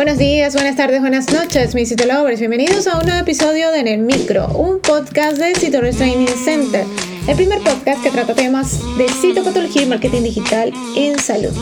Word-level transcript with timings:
Buenos 0.00 0.16
días, 0.16 0.54
buenas 0.54 0.76
tardes, 0.76 1.02
buenas 1.02 1.30
noches, 1.30 1.74
mis 1.74 1.90
Citolovers. 1.90 2.40
Bienvenidos 2.40 2.86
a 2.86 2.96
un 2.96 3.04
nuevo 3.04 3.20
episodio 3.20 3.70
de 3.70 3.80
En 3.80 3.86
el 3.86 3.98
Micro, 3.98 4.46
un 4.46 4.80
podcast 4.80 5.36
de 5.36 5.54
Citorus 5.54 5.96
Training 5.96 6.26
Center, 6.42 6.86
el 7.28 7.36
primer 7.36 7.58
podcast 7.58 8.02
que 8.02 8.10
trata 8.10 8.34
temas 8.34 8.80
de 8.96 9.06
citopatología 9.10 9.82
y 9.82 9.86
marketing 9.86 10.22
digital 10.22 10.72
en 10.96 11.18
salud. 11.18 11.52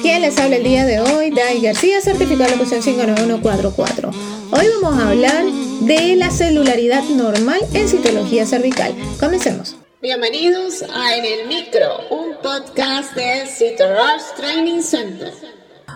Quien 0.00 0.20
les 0.20 0.38
habla 0.38 0.58
el 0.58 0.62
día 0.62 0.86
de 0.86 1.00
hoy, 1.00 1.30
Dai 1.30 1.60
García, 1.60 2.00
certificado 2.00 2.44
de 2.44 2.56
locución 2.56 2.82
59144. 2.82 4.10
Hoy 4.52 4.66
vamos 4.80 5.02
a 5.02 5.08
hablar 5.08 5.44
de 5.80 6.14
la 6.14 6.30
celularidad 6.30 7.02
normal 7.02 7.58
en 7.74 7.88
citología 7.88 8.46
cervical. 8.46 8.94
Comencemos. 9.18 9.74
Bienvenidos 10.00 10.84
a 10.84 11.16
En 11.16 11.24
el 11.24 11.48
Micro, 11.48 11.98
un 12.10 12.36
podcast 12.40 13.12
de 13.16 13.44
Citorus 13.48 14.36
Training 14.36 14.82
Center. 14.82 15.32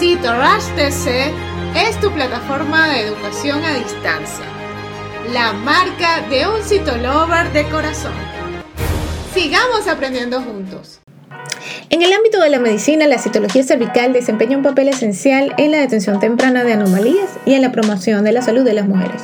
Rush 0.00 0.66
TC 0.76 1.32
es 1.76 2.00
tu 2.00 2.10
plataforma 2.10 2.88
de 2.88 3.02
educación 3.02 3.62
a 3.64 3.74
distancia, 3.74 4.44
la 5.32 5.52
marca 5.52 6.20
de 6.28 6.48
un 6.48 6.62
citolover 6.62 7.52
de 7.52 7.64
corazón. 7.68 8.12
Sigamos 9.32 9.86
aprendiendo 9.86 10.42
juntos. 10.42 11.00
En 11.90 12.02
el 12.02 12.12
ámbito 12.12 12.40
de 12.40 12.50
la 12.50 12.58
medicina, 12.58 13.06
la 13.06 13.18
citología 13.18 13.62
cervical 13.62 14.12
desempeña 14.12 14.56
un 14.56 14.64
papel 14.64 14.88
esencial 14.88 15.54
en 15.58 15.70
la 15.70 15.78
detención 15.78 16.18
temprana 16.18 16.64
de 16.64 16.72
anomalías 16.72 17.30
y 17.46 17.54
en 17.54 17.62
la 17.62 17.70
promoción 17.70 18.24
de 18.24 18.32
la 18.32 18.42
salud 18.42 18.64
de 18.64 18.74
las 18.74 18.88
mujeres. 18.88 19.22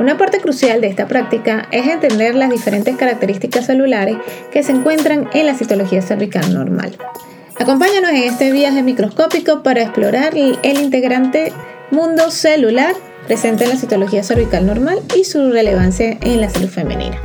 Una 0.00 0.18
parte 0.18 0.40
crucial 0.40 0.80
de 0.80 0.88
esta 0.88 1.06
práctica 1.06 1.68
es 1.70 1.86
entender 1.86 2.34
las 2.34 2.50
diferentes 2.50 2.96
características 2.96 3.66
celulares 3.66 4.16
que 4.52 4.64
se 4.64 4.72
encuentran 4.72 5.30
en 5.32 5.46
la 5.46 5.54
citología 5.54 6.02
cervical 6.02 6.52
normal. 6.52 6.98
Acompáñanos 7.58 8.10
en 8.10 8.24
este 8.24 8.52
viaje 8.52 8.82
microscópico 8.82 9.62
para 9.62 9.82
explorar 9.82 10.34
el 10.36 10.78
integrante 10.78 11.52
mundo 11.90 12.30
celular 12.30 12.94
presente 13.26 13.64
en 13.64 13.70
la 13.70 13.76
citología 13.76 14.22
cervical 14.22 14.66
normal 14.66 14.98
y 15.16 15.24
su 15.24 15.50
relevancia 15.50 16.18
en 16.20 16.42
la 16.42 16.50
salud 16.50 16.68
femenina. 16.68 17.18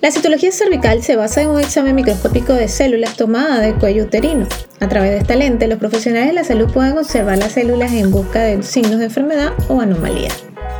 La 0.00 0.12
citología 0.12 0.52
cervical 0.52 1.02
se 1.02 1.16
basa 1.16 1.42
en 1.42 1.48
un 1.48 1.58
examen 1.58 1.96
microscópico 1.96 2.52
de 2.52 2.68
células 2.68 3.16
tomadas 3.16 3.62
del 3.62 3.74
cuello 3.74 4.04
uterino. 4.04 4.46
A 4.78 4.88
través 4.88 5.10
de 5.10 5.18
esta 5.18 5.34
lente, 5.34 5.66
los 5.66 5.78
profesionales 5.78 6.28
de 6.28 6.34
la 6.34 6.44
salud 6.44 6.70
pueden 6.72 6.96
observar 6.96 7.38
las 7.38 7.52
células 7.52 7.92
en 7.92 8.10
busca 8.12 8.42
de 8.42 8.62
signos 8.62 8.98
de 8.98 9.06
enfermedad 9.06 9.54
o 9.68 9.80
anomalía. 9.80 10.28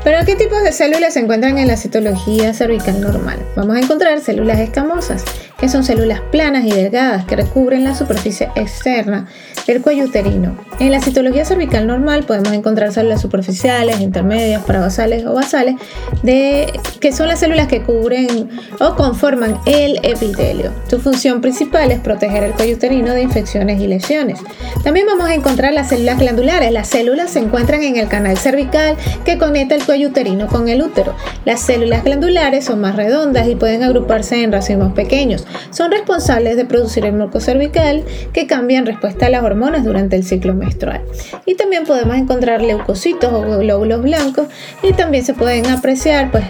¿Pero 0.05 0.25
qué 0.27 0.37
tipos 0.37 0.63
de 0.63 0.71
células 0.71 1.15
se 1.15 1.21
encuentran 1.21 1.57
en 1.57 1.67
la 1.67 1.79
citología 1.79 2.53
cervical 2.53 3.01
normal? 3.01 3.39
Vamos 3.57 3.77
a 3.77 3.81
encontrar 3.81 4.21
células 4.21 4.59
escamosas, 4.61 5.25
que 5.59 5.69
son 5.69 5.85
células 5.85 6.21
planas 6.33 6.65
y 6.65 6.71
delgadas 6.71 7.25
que 7.25 7.37
recubren 7.37 7.85
la 7.85 7.95
superficie 7.95 8.51
externa 8.55 9.27
del 9.67 9.81
cuello 9.81 10.05
uterino. 10.05 10.57
En 10.79 10.91
la 10.91 11.01
citología 11.01 11.45
cervical 11.45 11.87
normal 11.87 12.25
podemos 12.25 12.53
encontrar 12.53 12.93
células 12.93 13.21
superficiales, 13.21 14.01
intermedias, 14.01 14.63
parabasales 14.65 15.25
o 15.25 15.35
basales, 15.35 15.77
de, 16.23 16.73
que 17.01 17.13
son 17.13 17.29
las 17.29 17.41
células 17.41 17.69
que 17.69 17.83
cubren 17.83 18.51
o 18.81 18.97
conforman 18.97 19.59
el 19.67 19.99
epitelio. 20.03 20.73
Su 20.89 20.99
función 21.01 21.41
principal 21.41 21.91
es 21.91 22.01
proteger 22.01 22.43
el 22.45 22.53
cuello 22.53 22.77
uterino 22.77 23.13
de 23.13 23.23
infecciones 23.23 23.81
y 23.81 23.87
lesiones. 23.87 24.41
También 24.83 25.07
vamos 25.07 25.27
a 25.29 25.35
encontrar 25.35 25.73
las 25.73 25.89
células 25.89 26.19
glandulares. 26.19 26.73
Las 26.73 26.89
células 26.89 27.31
se 27.31 27.39
encuentran 27.39 27.83
en 27.83 27.97
el 27.97 28.09
canal 28.09 28.37
cervical 28.37 28.97
que 29.25 29.39
conecta 29.39 29.75
el 29.75 29.85
cuello 29.85 30.09
uterino 30.09 30.49
con 30.49 30.69
el 30.69 30.83
útero. 30.83 31.15
Las 31.45 31.61
células 31.61 32.05
glandulares 32.05 32.65
son 32.65 32.81
más 32.81 32.97
redondas 32.97 33.49
y 33.49 33.57
pueden 33.57 33.83
agruparse 33.83 34.43
en 34.43 34.53
racimos 34.53 34.93
pequeños. 34.93 35.44
Son 35.71 35.91
responsables 35.91 36.57
de 36.57 36.65
producir 36.65 37.05
el 37.05 37.15
moco 37.15 37.41
cervical 37.41 38.05
que 38.33 38.47
cambia 38.47 38.79
en 38.79 38.87
respuesta 38.87 39.27
a 39.27 39.31
las 39.31 39.43
hormonas 39.43 39.85
durante 39.85 40.17
el 40.17 40.25
ciclo 40.25 40.55
menstrual. 40.55 41.03
Y 41.47 41.55
también 41.55 41.85
podemos 41.85 42.17
encontrar 42.17 42.63
leucocitos 42.63 43.33
o 43.33 43.59
glóbulos 43.59 44.03
blancos 44.03 44.49
y 44.83 44.93
también 44.93 45.25
se 45.25 45.35
pueden 45.35 45.67
apreciar, 45.67 46.31
pues 46.31 46.45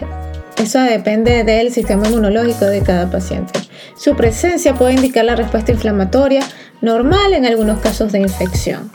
eso 0.62 0.80
depende 0.80 1.44
del 1.44 1.72
sistema 1.72 2.06
inmunológico 2.06 2.66
de 2.66 2.82
cada 2.82 3.10
paciente. 3.10 3.60
Su 3.96 4.16
presencia 4.16 4.74
puede 4.74 4.94
indicar 4.94 5.24
la 5.24 5.36
respuesta 5.36 5.72
inflamatoria 5.72 6.42
normal 6.80 7.32
en 7.32 7.46
algunos 7.46 7.80
casos 7.80 8.12
de 8.12 8.20
infección. 8.20 8.90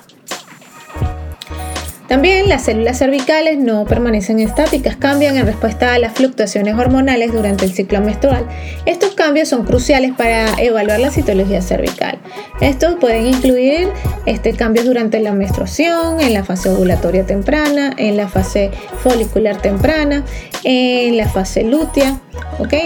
También 2.09 2.49
las 2.49 2.63
células 2.63 2.97
cervicales 2.97 3.59
no 3.59 3.85
permanecen 3.85 4.39
estáticas, 4.39 4.95
cambian 4.95 5.37
en 5.37 5.45
respuesta 5.45 5.93
a 5.93 5.99
las 5.99 6.13
fluctuaciones 6.13 6.73
hormonales 6.73 7.31
durante 7.31 7.65
el 7.65 7.71
ciclo 7.71 8.01
menstrual. 8.01 8.47
Estos 8.87 9.13
cambios 9.13 9.47
son 9.47 9.63
cruciales 9.63 10.13
para 10.17 10.59
evaluar 10.59 10.99
la 10.99 11.11
citología 11.11 11.61
cervical. 11.61 12.17
Estos 12.61 12.95
pueden 12.95 13.27
incluir 13.27 13.89
este, 14.25 14.53
cambios 14.53 14.85
durante 14.85 15.19
la 15.19 15.33
menstruación, 15.33 16.19
en 16.19 16.33
la 16.33 16.43
fase 16.43 16.69
ovulatoria 16.69 17.27
temprana, 17.27 17.93
en 17.95 18.17
la 18.17 18.27
fase 18.27 18.71
folicular 19.03 19.61
temprana, 19.61 20.25
en 20.63 21.15
la 21.15 21.29
fase 21.29 21.63
lútea. 21.63 22.19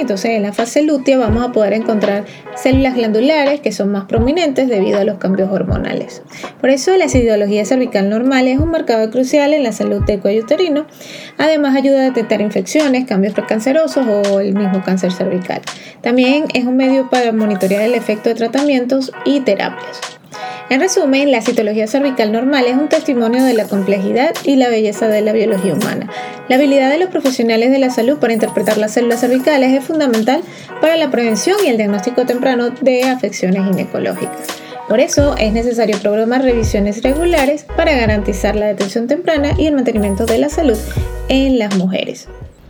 Entonces 0.03 0.31
en 0.31 0.43
la 0.43 0.53
fase 0.53 0.83
lútea 0.83 1.17
vamos 1.17 1.43
a 1.43 1.51
poder 1.51 1.73
encontrar 1.73 2.25
células 2.55 2.95
glandulares 2.95 3.61
que 3.61 3.71
son 3.71 3.91
más 3.91 4.05
prominentes 4.05 4.67
debido 4.67 4.99
a 4.99 5.03
los 5.03 5.17
cambios 5.17 5.49
hormonales. 5.51 6.21
Por 6.61 6.69
eso 6.69 6.95
la 6.97 7.09
citología 7.09 7.65
cervical 7.65 8.09
normal 8.09 8.47
es 8.47 8.59
un 8.59 8.69
marcador 8.69 9.09
crucial 9.09 9.53
en 9.53 9.63
la 9.63 9.71
salud 9.71 10.03
del 10.03 10.19
cuello 10.19 10.43
uterino. 10.43 10.85
Además 11.37 11.75
ayuda 11.75 12.01
a 12.01 12.03
detectar 12.03 12.41
infecciones, 12.41 13.05
cambios 13.05 13.33
precancerosos 13.33 14.05
o 14.07 14.39
el 14.39 14.53
mismo 14.53 14.83
cáncer 14.83 15.11
cervical. 15.11 15.61
También 16.01 16.45
es 16.53 16.65
un 16.65 16.75
medio 16.75 17.09
para 17.09 17.31
monitorear 17.31 17.83
el 17.83 17.95
efecto 17.95 18.29
de 18.29 18.35
tratamientos 18.35 19.11
y 19.25 19.39
terapias. 19.39 20.01
En 20.69 20.79
resumen, 20.79 21.31
la 21.31 21.41
citología 21.41 21.87
cervical 21.87 22.31
normal 22.31 22.65
es 22.65 22.75
un 22.75 22.89
testimonio 22.89 23.43
de 23.43 23.53
la 23.53 23.65
complejidad 23.67 24.33
y 24.43 24.55
la 24.55 24.69
belleza 24.69 25.07
de 25.07 25.21
la 25.21 25.33
biología 25.33 25.73
humana. 25.73 26.09
La 26.49 26.55
habilidad 26.55 26.89
de 26.89 26.97
los 26.97 27.09
profesionales 27.09 27.71
de 27.71 27.79
la 27.79 27.89
salud 27.89 28.17
para 28.17 28.33
interpretar 28.33 28.77
las 28.77 28.93
células 28.93 29.19
cervicales 29.19 29.71
es 29.71 29.83
fundamental 29.83 30.41
para 30.81 30.97
la 30.97 31.11
prevención 31.11 31.57
y 31.63 31.69
el 31.69 31.77
diagnóstico 31.77 32.25
temprano 32.25 32.69
de 32.69 33.03
afecciones 33.03 33.63
ginecológicas. 33.65 34.47
Por 34.89 34.99
eso 34.99 35.35
es 35.37 35.53
necesario 35.53 35.97
programar 35.99 36.43
revisiones 36.43 37.01
regulares 37.03 37.65
para 37.77 37.95
garantizar 37.95 38.55
la 38.55 38.67
detención 38.67 39.07
temprana 39.07 39.51
y 39.57 39.67
el 39.67 39.75
mantenimiento 39.75 40.25
de 40.25 40.37
la 40.39 40.49
salud 40.49 40.77
en 41.29 41.57
las 41.57 41.75
mujeres. 41.77 42.27